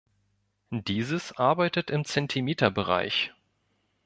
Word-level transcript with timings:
Dieses 0.71 1.37
arbeitet 1.37 1.91
im 1.91 2.05
Zentimeterbereich. 2.05 3.33